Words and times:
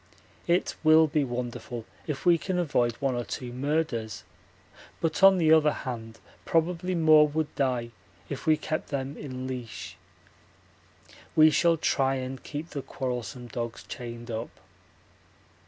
It 0.47 0.73
will 0.83 1.05
be 1.05 1.23
wonderful 1.23 1.85
if 2.07 2.25
we 2.25 2.39
can 2.39 2.57
avoid 2.57 2.93
one 2.93 3.13
or 3.13 3.23
two 3.23 3.53
murders, 3.53 4.23
but 4.99 5.21
on 5.21 5.37
the 5.37 5.53
other 5.53 5.71
hand 5.71 6.17
probably 6.43 6.95
more 6.95 7.27
would 7.27 7.53
die 7.53 7.91
if 8.27 8.47
we 8.47 8.57
kept 8.57 8.87
them 8.89 9.15
in 9.15 9.45
leash. 9.45 9.97
We 11.35 11.51
shall 11.51 11.77
try 11.77 12.15
and 12.15 12.41
keep 12.41 12.71
the 12.71 12.81
quarrelsome 12.81 13.45
dogs 13.49 13.83
chained 13.83 14.31
up. 14.31 14.49